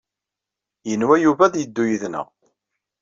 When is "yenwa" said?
0.89-1.15